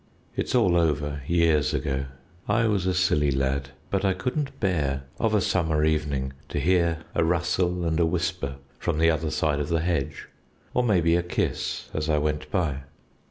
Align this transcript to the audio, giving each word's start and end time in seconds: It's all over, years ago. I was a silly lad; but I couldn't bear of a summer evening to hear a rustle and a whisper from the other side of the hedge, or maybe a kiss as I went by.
It's 0.35 0.55
all 0.55 0.75
over, 0.75 1.21
years 1.27 1.75
ago. 1.75 2.05
I 2.47 2.65
was 2.65 2.87
a 2.87 2.93
silly 2.95 3.29
lad; 3.29 3.69
but 3.91 4.03
I 4.03 4.13
couldn't 4.13 4.59
bear 4.59 5.03
of 5.19 5.35
a 5.35 5.41
summer 5.41 5.85
evening 5.85 6.33
to 6.49 6.59
hear 6.59 7.03
a 7.13 7.23
rustle 7.23 7.85
and 7.85 7.99
a 7.99 8.05
whisper 8.07 8.55
from 8.79 8.97
the 8.97 9.11
other 9.11 9.29
side 9.29 9.59
of 9.59 9.69
the 9.69 9.81
hedge, 9.81 10.27
or 10.73 10.81
maybe 10.81 11.15
a 11.15 11.21
kiss 11.21 11.91
as 11.93 12.09
I 12.09 12.17
went 12.17 12.49
by. 12.49 12.79